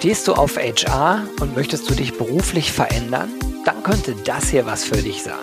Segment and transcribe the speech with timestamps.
[0.00, 3.28] Stehst du auf HR und möchtest du dich beruflich verändern?
[3.66, 5.36] Dann könnte das hier was für dich sein.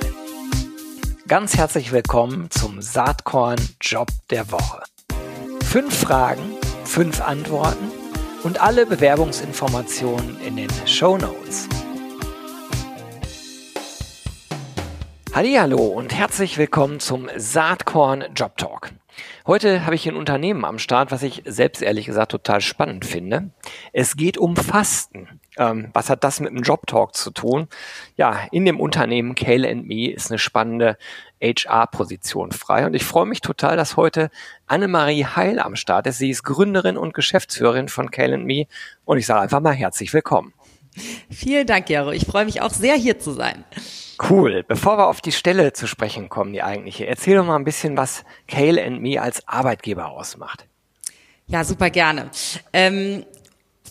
[1.28, 4.82] Ganz herzlich willkommen zum Saatkorn Job der Woche.
[5.64, 6.55] Fünf Fragen,
[6.86, 7.91] fünf Antworten
[8.41, 11.70] und alle Bewerbungsinformationen in den Show Notes.
[15.40, 18.90] Hallo und herzlich willkommen zum Saatkorn Job Talk.
[19.46, 23.52] Heute habe ich ein Unternehmen am Start, was ich selbst ehrlich gesagt total spannend finde.
[23.94, 25.40] Es geht um Fasten.
[25.55, 27.68] Ähm, was hat das mit dem Job Talk zu tun?
[28.16, 30.98] Ja, in dem Unternehmen Kale Me ist eine spannende
[31.40, 34.31] HR-Position frei und ich freue mich total, dass heute
[34.66, 36.17] Annemarie Heil am Start ist.
[36.17, 38.66] Sie ist Gründerin und Geschäftsführerin von Kale Me
[39.06, 40.56] und ich sage einfach mal herzlich willkommen.
[41.30, 42.09] Vielen Dank, Jaro.
[42.09, 43.66] Ich freue mich auch sehr, hier zu sein.
[44.20, 44.63] Cool.
[44.67, 47.98] Bevor wir auf die Stelle zu sprechen kommen, die eigentliche, erzähl doch mal ein bisschen,
[47.98, 50.66] was Kale and Me als Arbeitgeber ausmacht.
[51.48, 52.30] Ja, super gerne.
[52.73, 53.23] Ähm,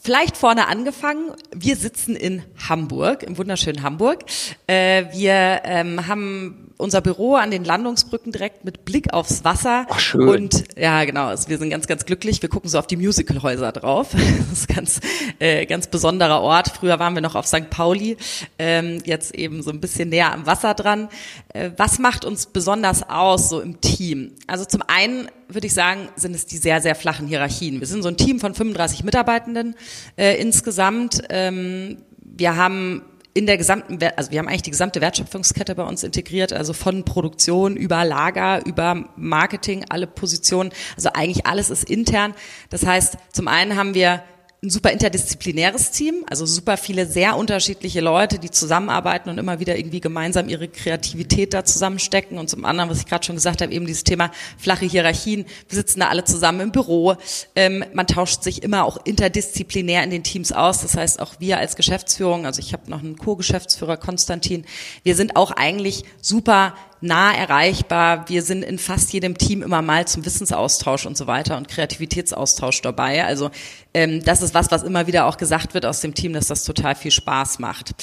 [0.07, 1.33] Vielleicht vorne angefangen.
[1.53, 4.25] Wir sitzen in Hamburg, im wunderschönen Hamburg.
[4.69, 9.87] Äh, wir ähm, haben unser Büro an den Landungsbrücken direkt mit Blick aufs Wasser.
[9.89, 10.29] Ach, schön.
[10.29, 12.43] Und ja, genau, wir sind ganz, ganz glücklich.
[12.43, 14.09] Wir gucken so auf die Musicalhäuser drauf.
[14.47, 15.01] Das ist ganz,
[15.39, 16.69] äh, ganz besonderer Ort.
[16.69, 17.69] Früher waren wir noch auf St.
[17.69, 18.17] Pauli,
[18.59, 21.09] ähm, jetzt eben so ein bisschen näher am Wasser dran.
[21.53, 24.33] Äh, was macht uns besonders aus so im Team?
[24.47, 27.81] Also zum einen würde ich sagen, sind es die sehr, sehr flachen Hierarchien.
[27.81, 29.75] Wir sind so ein Team von 35 Mitarbeitenden
[30.17, 31.23] äh, insgesamt.
[31.29, 33.03] Ähm, wir haben
[33.37, 37.05] in der gesamten, also wir haben eigentlich die gesamte Wertschöpfungskette bei uns integriert, also von
[37.05, 42.35] Produktion über Lager, über Marketing, alle Positionen, also eigentlich alles ist intern.
[42.71, 44.23] Das heißt, zum einen haben wir
[44.63, 49.77] ein super interdisziplinäres Team, also super viele sehr unterschiedliche Leute, die zusammenarbeiten und immer wieder
[49.77, 52.39] irgendwie gemeinsam ihre Kreativität da zusammenstecken.
[52.39, 55.45] Und zum anderen, was ich gerade schon gesagt habe, eben dieses Thema flache Hierarchien.
[55.69, 57.17] Wir sitzen da alle zusammen im Büro.
[57.55, 60.81] Ähm, man tauscht sich immer auch interdisziplinär in den Teams aus.
[60.81, 64.65] Das heißt, auch wir als Geschäftsführung, also ich habe noch einen Co-Geschäftsführer, Konstantin,
[65.03, 68.29] wir sind auch eigentlich super nah erreichbar.
[68.29, 72.83] Wir sind in fast jedem Team immer mal zum Wissensaustausch und so weiter und Kreativitätsaustausch
[72.83, 73.25] dabei.
[73.25, 73.51] Also
[73.97, 76.65] ähm, das ist was, was immer wieder auch gesagt wird aus dem Team, dass das
[76.65, 77.95] total viel Spaß macht.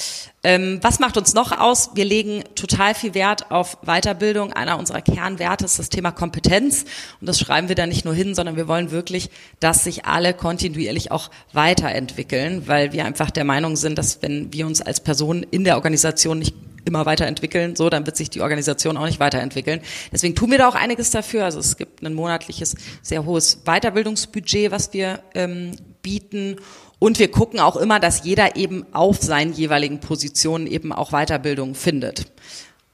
[0.42, 1.90] Ähm, was macht uns noch aus?
[1.94, 4.52] Wir legen total viel Wert auf Weiterbildung.
[4.52, 6.84] Einer unserer Kernwerte ist das Thema Kompetenz.
[7.20, 10.34] Und das schreiben wir da nicht nur hin, sondern wir wollen wirklich, dass sich alle
[10.34, 15.46] kontinuierlich auch weiterentwickeln, weil wir einfach der Meinung sind, dass wenn wir uns als Person
[15.48, 19.80] in der Organisation nicht immer weiterentwickeln, so, dann wird sich die Organisation auch nicht weiterentwickeln.
[20.12, 21.44] Deswegen tun wir da auch einiges dafür.
[21.44, 25.72] Also es gibt ein monatliches, sehr hohes Weiterbildungsbudget, was wir ähm,
[26.02, 26.56] bieten.
[26.98, 31.74] Und wir gucken auch immer, dass jeder eben auf seinen jeweiligen Positionen eben auch Weiterbildung
[31.74, 32.26] findet.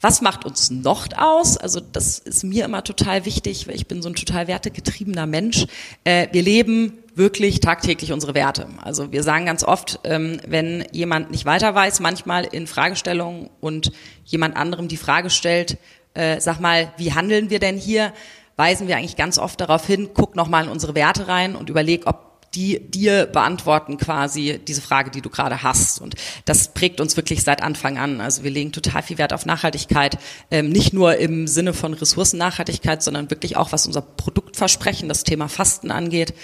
[0.01, 1.59] Was macht uns noch aus?
[1.59, 5.67] Also das ist mir immer total wichtig, weil ich bin so ein total wertegetriebener Mensch.
[6.05, 8.67] Äh, wir leben wirklich tagtäglich unsere Werte.
[8.83, 13.93] Also wir sagen ganz oft, ähm, wenn jemand nicht weiter weiß, manchmal in Fragestellungen und
[14.25, 15.77] jemand anderem die Frage stellt,
[16.15, 18.15] äh, sag mal, wie handeln wir denn hier?
[18.57, 22.07] Weisen wir eigentlich ganz oft darauf hin, guck nochmal in unsere Werte rein und überleg,
[22.07, 26.00] ob die dir beantworten quasi diese Frage, die du gerade hast.
[26.00, 28.21] Und das prägt uns wirklich seit Anfang an.
[28.21, 30.19] Also wir legen total viel Wert auf Nachhaltigkeit,
[30.50, 35.49] ähm, nicht nur im Sinne von Ressourcennachhaltigkeit, sondern wirklich auch, was unser Produktversprechen, das Thema
[35.49, 36.34] Fasten angeht.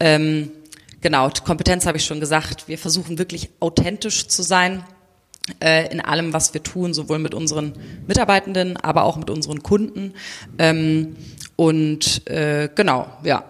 [0.00, 0.50] Ähm,
[1.00, 2.68] genau, Kompetenz habe ich schon gesagt.
[2.68, 4.84] Wir versuchen wirklich authentisch zu sein
[5.62, 7.72] äh, in allem, was wir tun, sowohl mit unseren
[8.06, 10.12] Mitarbeitenden, aber auch mit unseren Kunden.
[10.58, 11.16] Ähm,
[11.56, 13.44] und äh, genau, ja,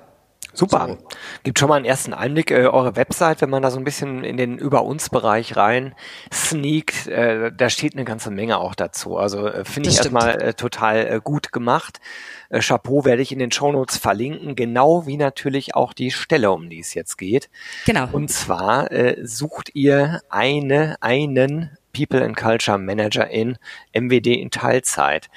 [0.55, 0.87] Super.
[0.89, 1.09] So.
[1.43, 4.25] Gibt schon mal einen ersten Einblick, äh, eure Website, wenn man da so ein bisschen
[4.25, 5.95] in den Über uns Bereich rein
[6.33, 9.17] sneakt, äh, da steht eine ganze Menge auch dazu.
[9.17, 12.01] Also äh, finde ich erstmal äh, total äh, gut gemacht.
[12.49, 16.71] Äh, Chapeau werde ich in den Shownotes verlinken, genau wie natürlich auch die Stelle, um
[16.71, 17.51] die es jetzt geht.
[17.87, 18.09] Genau.
[18.13, 23.57] Und zwar äh, sucht ihr eine, einen People and Culture Manager in
[23.95, 25.31] MWD in Teilzeit.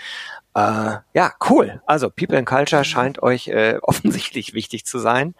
[0.57, 1.83] Äh, ja, cool.
[1.85, 5.35] Also People and Culture scheint euch äh, offensichtlich wichtig zu sein.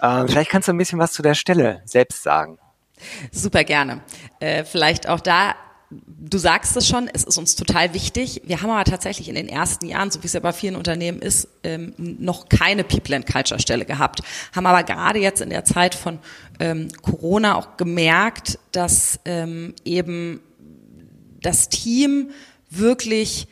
[0.00, 2.58] Äh, vielleicht kannst du ein bisschen was zu der Stelle selbst sagen.
[3.30, 4.00] Super gerne.
[4.40, 5.54] Äh, vielleicht auch da
[5.90, 8.42] du sagst es schon, es ist uns total wichtig.
[8.44, 11.20] Wir haben aber tatsächlich in den ersten Jahren, so wie es ja bei vielen Unternehmen
[11.20, 14.20] ist, ähm, noch keine People and Culture Stelle gehabt.
[14.56, 16.18] Haben aber gerade jetzt in der Zeit von
[16.58, 20.40] ähm, Corona auch gemerkt, dass ähm, eben
[21.42, 22.30] das Team
[22.70, 23.46] wirklich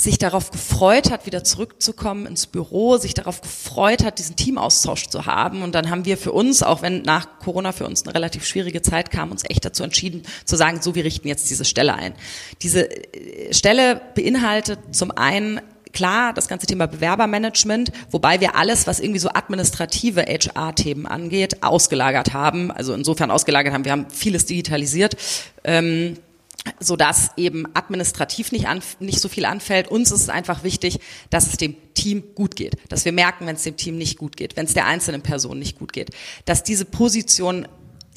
[0.00, 5.26] sich darauf gefreut hat, wieder zurückzukommen ins Büro, sich darauf gefreut hat, diesen Teamaustausch zu
[5.26, 5.62] haben.
[5.62, 8.80] Und dann haben wir für uns, auch wenn nach Corona für uns eine relativ schwierige
[8.80, 12.14] Zeit kam, uns echt dazu entschieden zu sagen, so, wir richten jetzt diese Stelle ein.
[12.62, 15.60] Diese äh, Stelle beinhaltet zum einen
[15.92, 22.32] klar das ganze Thema Bewerbermanagement, wobei wir alles, was irgendwie so administrative HR-Themen angeht, ausgelagert
[22.32, 22.70] haben.
[22.70, 25.16] Also insofern ausgelagert haben, wir haben vieles digitalisiert.
[25.62, 26.16] Ähm,
[26.78, 29.88] so dass eben administrativ nicht, an, nicht so viel anfällt.
[29.88, 33.56] Uns ist es einfach wichtig, dass es dem Team gut geht, dass wir merken, wenn
[33.56, 36.10] es dem Team nicht gut geht, wenn es der einzelnen Person nicht gut geht,
[36.44, 37.66] dass diese Position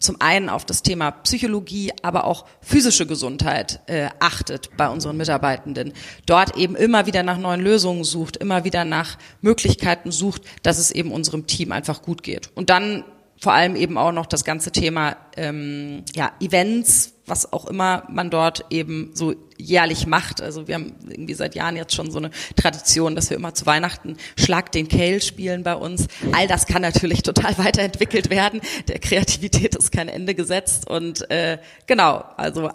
[0.04, 5.94] zum einen auf das Thema Psychologie, aber auch physische Gesundheit äh, achtet bei unseren Mitarbeitenden.
[6.26, 10.92] Dort eben immer wieder nach neuen Lösungen sucht, immer wieder nach Möglichkeiten sucht, dass es
[10.92, 12.52] eben unserem Team einfach gut geht.
[12.54, 13.06] Und dann
[13.44, 18.30] vor allem eben auch noch das ganze Thema ähm, ja, Events, was auch immer man
[18.30, 20.42] dort eben so jährlich macht.
[20.42, 23.66] Also wir haben irgendwie seit Jahren jetzt schon so eine Tradition, dass wir immer zu
[23.66, 26.08] Weihnachten Schlag den Kale spielen bei uns.
[26.32, 28.62] All das kann natürlich total weiterentwickelt werden.
[28.88, 32.72] Der Kreativität ist kein Ende gesetzt und äh, genau, also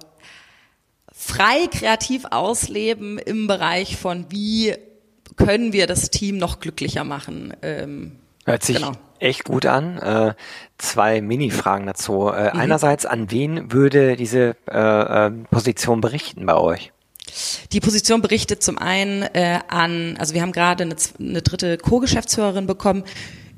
[1.10, 4.74] frei kreativ ausleben im Bereich von wie
[5.36, 7.54] können wir das Team noch glücklicher machen.
[7.62, 8.18] Ähm,
[8.48, 8.92] Hört sich genau.
[9.18, 9.98] echt gut an.
[9.98, 10.34] Äh,
[10.78, 12.28] zwei Mini-Fragen dazu.
[12.28, 12.60] Äh, mhm.
[12.60, 16.92] Einerseits, an wen würde diese äh, äh, Position berichten bei euch?
[17.72, 22.66] Die Position berichtet zum einen äh, an, also wir haben gerade eine, eine dritte Co-Geschäftsführerin
[22.66, 23.04] bekommen,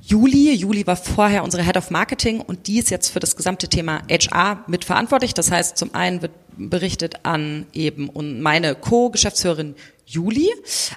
[0.02, 0.52] Juli.
[0.54, 4.02] Juli war vorher unsere Head of Marketing und die ist jetzt für das gesamte Thema
[4.10, 5.34] HR mitverantwortlich.
[5.34, 8.10] Das heißt, zum einen wird berichtet an eben
[8.42, 9.76] meine Co-Geschäftsführerin
[10.10, 10.50] Juli,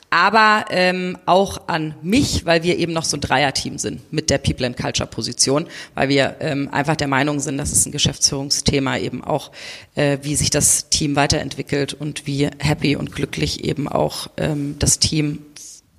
[0.09, 4.39] aber ähm, auch an mich, weil wir eben noch so ein Dreierteam sind mit der
[4.39, 8.97] People and Culture Position, weil wir ähm, einfach der Meinung sind, dass es ein Geschäftsführungsthema
[8.97, 9.51] eben auch,
[9.93, 14.97] äh, wie sich das Team weiterentwickelt und wie happy und glücklich eben auch ähm, das
[14.97, 15.45] Team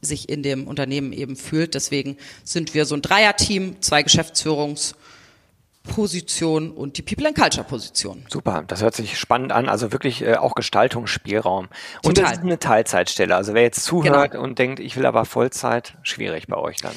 [0.03, 1.75] sich in dem Unternehmen eben fühlt.
[1.75, 4.95] Deswegen sind wir so ein Dreierteam, zwei Geschäftsführungs-
[5.85, 8.25] Position und die People and Culture Position.
[8.29, 11.69] Super, das hört sich spannend an, also wirklich äh, auch Gestaltungsspielraum.
[12.03, 12.25] Und Total.
[12.25, 13.37] das ist eine Teilzeitstelle.
[13.37, 14.45] Also wer jetzt zuhört genau.
[14.45, 16.95] und denkt, ich will aber Vollzeit, schwierig bei euch dann.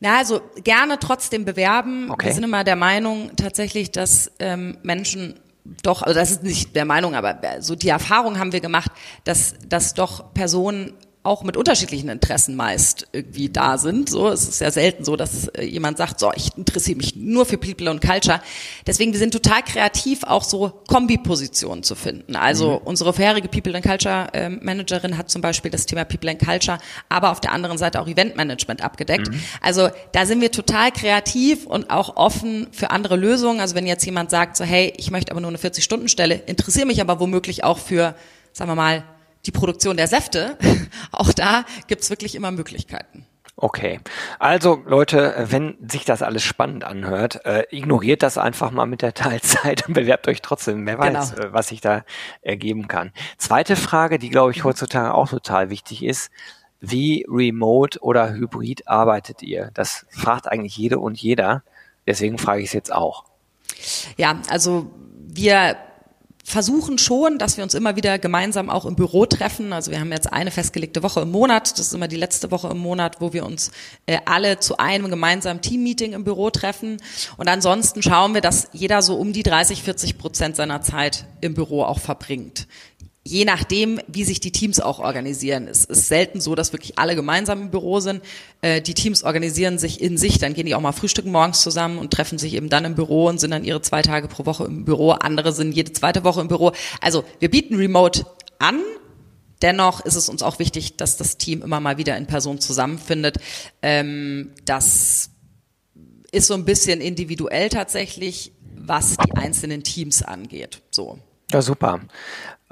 [0.00, 2.10] Na, also gerne trotzdem bewerben.
[2.10, 2.26] Okay.
[2.26, 5.38] Wir sind immer der Meinung tatsächlich, dass ähm, Menschen
[5.82, 8.90] doch, also das ist nicht der Meinung, aber so die Erfahrung haben wir gemacht,
[9.24, 14.08] dass, dass doch Personen auch mit unterschiedlichen Interessen meist irgendwie da sind.
[14.08, 17.44] So, es ist ja selten so, dass äh, jemand sagt, so, ich interessiere mich nur
[17.44, 18.40] für People und Culture.
[18.86, 22.36] Deswegen, wir sind total kreativ, auch so Kombipositionen zu finden.
[22.36, 22.86] Also mhm.
[22.86, 26.78] unsere vorherige People and Culture ähm, Managerin hat zum Beispiel das Thema People and Culture,
[27.10, 29.30] aber auf der anderen Seite auch Eventmanagement abgedeckt.
[29.30, 29.42] Mhm.
[29.60, 33.60] Also da sind wir total kreativ und auch offen für andere Lösungen.
[33.60, 37.02] Also wenn jetzt jemand sagt, so, hey, ich möchte aber nur eine 40-Stunden-Stelle, interessiere mich
[37.02, 38.14] aber womöglich auch für,
[38.54, 39.04] sagen wir mal,
[39.46, 40.56] die Produktion der Säfte,
[41.12, 43.26] auch da gibt's wirklich immer Möglichkeiten.
[43.62, 44.00] Okay,
[44.38, 49.12] also Leute, wenn sich das alles spannend anhört, äh, ignoriert das einfach mal mit der
[49.14, 50.86] Teilzeit und bewerbt euch trotzdem.
[50.86, 51.48] Wer weiß, genau.
[51.48, 52.04] äh, was sich da
[52.40, 53.12] ergeben kann.
[53.36, 54.64] Zweite Frage, die glaube ich mhm.
[54.64, 56.30] heutzutage auch total wichtig ist.
[56.80, 59.70] Wie remote oder hybrid arbeitet ihr?
[59.74, 61.62] Das fragt eigentlich jede und jeder.
[62.06, 63.24] Deswegen frage ich es jetzt auch.
[64.16, 64.90] Ja, also
[65.28, 65.76] wir
[66.44, 69.72] versuchen schon, dass wir uns immer wieder gemeinsam auch im Büro treffen.
[69.72, 71.72] Also wir haben jetzt eine festgelegte Woche im Monat.
[71.72, 73.70] Das ist immer die letzte Woche im Monat, wo wir uns
[74.06, 76.96] äh, alle zu einem gemeinsamen Teammeeting im Büro treffen.
[77.36, 81.54] Und ansonsten schauen wir, dass jeder so um die 30, 40 Prozent seiner Zeit im
[81.54, 82.66] Büro auch verbringt
[83.22, 85.68] je nachdem, wie sich die Teams auch organisieren.
[85.68, 88.22] Es ist selten so, dass wirklich alle gemeinsam im Büro sind.
[88.62, 91.98] Äh, die Teams organisieren sich in sich, dann gehen die auch mal frühstücken morgens zusammen
[91.98, 94.64] und treffen sich eben dann im Büro und sind dann ihre zwei Tage pro Woche
[94.64, 95.10] im Büro.
[95.12, 96.72] Andere sind jede zweite Woche im Büro.
[97.00, 98.24] Also wir bieten Remote
[98.58, 98.80] an.
[99.60, 103.36] Dennoch ist es uns auch wichtig, dass das Team immer mal wieder in Person zusammenfindet.
[103.82, 105.30] Ähm, das
[106.32, 110.80] ist so ein bisschen individuell tatsächlich, was die einzelnen Teams angeht.
[110.90, 111.18] So.
[111.52, 112.00] Ja, super.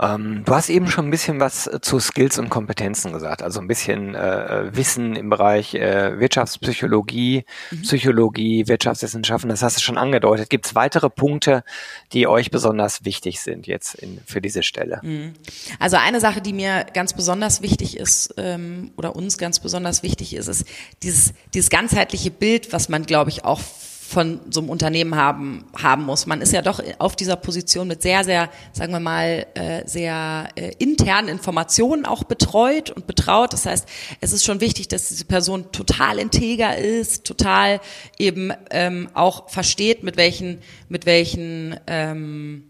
[0.01, 3.61] Ähm, du hast eben schon ein bisschen was äh, zu Skills und Kompetenzen gesagt, also
[3.61, 7.83] ein bisschen äh, Wissen im Bereich äh, Wirtschaftspsychologie, mhm.
[7.83, 10.51] Psychologie, Wirtschaftswissenschaften, das hast du schon angedeutet.
[10.51, 11.65] Gibt es weitere Punkte,
[12.13, 15.01] die euch besonders wichtig sind jetzt in, für diese Stelle?
[15.03, 15.35] Mhm.
[15.81, 20.35] Also eine Sache, die mir ganz besonders wichtig ist ähm, oder uns ganz besonders wichtig
[20.35, 20.65] ist, ist
[21.03, 23.61] dieses, dieses ganzheitliche Bild, was man, glaube ich, auch
[24.09, 26.25] von so einem Unternehmen haben, haben muss.
[26.25, 30.49] Man ist ja doch auf dieser Position mit sehr, sehr, sagen wir mal, äh, sehr
[30.55, 33.53] äh, internen Informationen auch betreut und betraut.
[33.53, 33.87] Das heißt,
[34.23, 37.81] es ist schon wichtig, dass diese Person total integer ist, total
[38.19, 42.65] eben ähm, auch versteht, mit welchen, mit welchen ähm,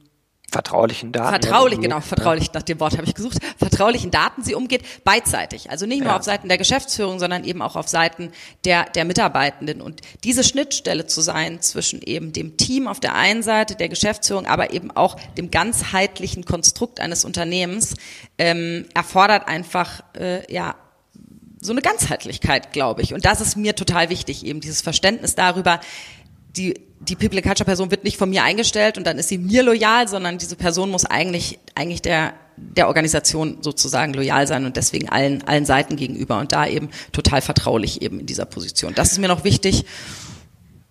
[0.51, 1.43] vertraulichen Daten.
[1.43, 5.71] Vertraulich, genau, vertraulich, nach dem Wort habe ich gesucht, vertraulichen Daten sie umgeht, beidseitig.
[5.71, 6.17] Also nicht nur ja.
[6.17, 8.33] auf Seiten der Geschäftsführung, sondern eben auch auf Seiten
[8.65, 9.83] der, der Mitarbeitenden.
[9.83, 14.47] Und diese Schnittstelle zu sein zwischen eben dem Team auf der einen Seite, der Geschäftsführung,
[14.47, 17.95] aber eben auch dem ganzheitlichen Konstrukt eines Unternehmens,
[18.39, 20.77] ähm, erfordert einfach, äh, ja,
[21.61, 23.13] so eine Ganzheitlichkeit, glaube ich.
[23.13, 25.81] Und das ist mir total wichtig, eben dieses Verständnis darüber,
[26.57, 29.63] die, die People Culture Person wird nicht von mir eingestellt und dann ist sie mir
[29.63, 35.09] loyal, sondern diese Person muss eigentlich, eigentlich der, der Organisation sozusagen loyal sein und deswegen
[35.09, 38.95] allen, allen Seiten gegenüber und da eben total vertraulich eben in dieser Position.
[38.95, 39.85] Das ist mir noch wichtig.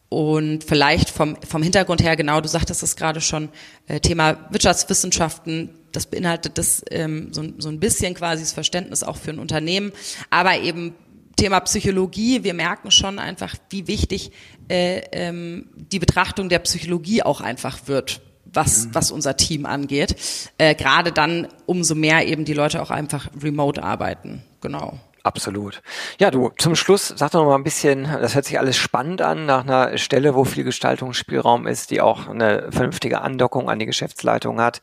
[0.10, 3.50] Und vielleicht vom, vom Hintergrund her, genau, du sagtest es gerade schon,
[3.88, 9.18] äh, Thema Wirtschaftswissenschaften, das beinhaltet das ähm, so, so ein bisschen quasi das Verständnis auch
[9.18, 9.92] für ein Unternehmen,
[10.30, 10.96] aber eben
[11.38, 14.32] Thema Psychologie, wir merken schon einfach, wie wichtig
[14.70, 18.96] äh, ähm, die Betrachtung der Psychologie auch einfach wird, was, mhm.
[18.96, 20.16] was unser Team angeht.
[20.58, 24.44] Äh, Gerade dann umso mehr eben die Leute auch einfach remote arbeiten.
[24.62, 25.00] Genau.
[25.24, 25.82] Absolut.
[26.20, 29.22] Ja, du, zum Schluss sag doch noch mal ein bisschen, das hört sich alles spannend
[29.22, 33.86] an, nach einer Stelle, wo viel Gestaltungsspielraum ist, die auch eine vernünftige Andockung an die
[33.86, 34.82] Geschäftsleitung hat.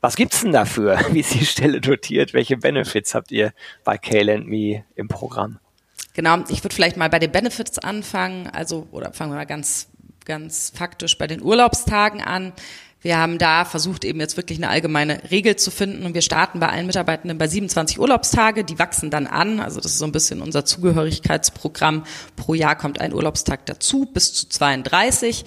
[0.00, 0.98] Was gibt's denn dafür?
[1.12, 2.34] Wie ist die Stelle dotiert?
[2.34, 3.52] Welche Benefits habt ihr
[3.84, 5.60] bei Kale Me im Programm?
[6.18, 9.86] Genau, ich würde vielleicht mal bei den Benefits anfangen, also oder fangen wir mal ganz
[10.24, 12.52] ganz faktisch bei den Urlaubstagen an.
[13.00, 16.58] Wir haben da versucht, eben jetzt wirklich eine allgemeine Regel zu finden und wir starten
[16.58, 18.64] bei allen Mitarbeitenden bei 27 Urlaubstage.
[18.64, 19.60] Die wachsen dann an.
[19.60, 22.04] Also das ist so ein bisschen unser Zugehörigkeitsprogramm.
[22.34, 25.44] Pro Jahr kommt ein Urlaubstag dazu, bis zu 32.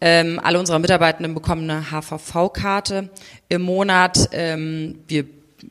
[0.00, 3.10] Ähm, alle unsere Mitarbeitenden bekommen eine HVV-Karte
[3.48, 4.28] im Monat.
[4.30, 5.24] Ähm, wir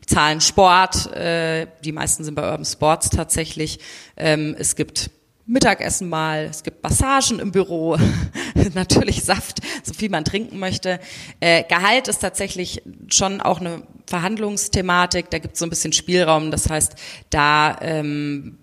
[0.05, 3.79] zahlen Sport, äh, die meisten sind bei Urban Sports tatsächlich.
[4.17, 5.11] Ähm, es gibt
[5.45, 7.97] Mittagessen mal, es gibt Massagen im Büro,
[8.73, 10.99] natürlich Saft, so viel man trinken möchte.
[11.39, 16.51] Äh, Gehalt ist tatsächlich schon auch eine Verhandlungsthematik, da gibt es so ein bisschen Spielraum,
[16.51, 16.95] das heißt,
[17.29, 18.59] da ähm,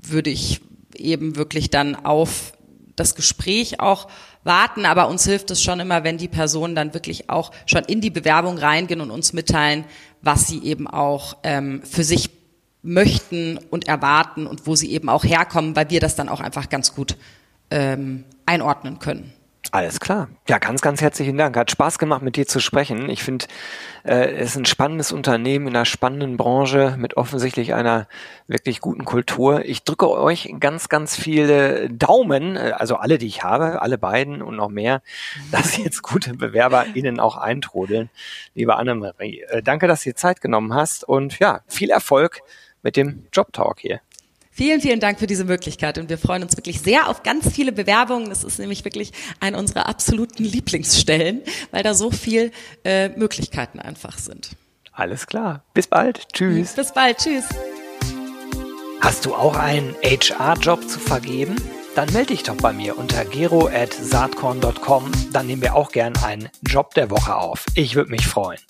[0.00, 0.60] würde ich
[0.96, 2.52] eben wirklich dann auf
[2.96, 4.08] das Gespräch auch
[4.44, 8.00] warten, aber uns hilft es schon immer, wenn die Personen dann wirklich auch schon in
[8.00, 9.84] die Bewerbung reingehen und uns mitteilen,
[10.22, 12.30] was sie eben auch ähm, für sich
[12.82, 16.68] möchten und erwarten und wo sie eben auch herkommen, weil wir das dann auch einfach
[16.68, 17.16] ganz gut
[17.70, 19.32] ähm, einordnen können.
[19.70, 20.28] Alles klar.
[20.48, 21.56] Ja, ganz, ganz herzlichen Dank.
[21.56, 23.08] Hat Spaß gemacht, mit dir zu sprechen.
[23.08, 23.46] Ich finde,
[24.04, 28.06] äh, es ist ein spannendes Unternehmen in einer spannenden Branche mit offensichtlich einer
[28.46, 29.64] wirklich guten Kultur.
[29.64, 34.42] Ich drücke euch ganz, ganz viele Daumen, äh, also alle, die ich habe, alle beiden
[34.42, 35.02] und noch mehr,
[35.50, 38.10] dass jetzt gute Bewerber Ihnen auch eintrudeln.
[38.54, 42.42] Liebe Annemarie, äh, danke, dass du dir Zeit genommen hast und ja, viel Erfolg
[42.82, 44.00] mit dem Job Talk hier.
[44.56, 47.72] Vielen, vielen Dank für diese Möglichkeit und wir freuen uns wirklich sehr auf ganz viele
[47.72, 48.28] Bewerbungen.
[48.28, 51.42] Das ist nämlich wirklich eine unserer absoluten Lieblingsstellen,
[51.72, 52.52] weil da so viel
[52.84, 54.50] äh, Möglichkeiten einfach sind.
[54.92, 55.64] Alles klar.
[55.74, 56.28] Bis bald.
[56.32, 56.74] Tschüss.
[56.74, 57.18] Bis bald.
[57.18, 57.46] Tschüss.
[59.00, 61.56] Hast du auch einen HR-Job zu vergeben?
[61.96, 65.10] Dann melde dich doch bei mir unter gero.saatkorn.com.
[65.32, 67.66] Dann nehmen wir auch gern einen Job der Woche auf.
[67.74, 68.60] Ich würde mich freuen.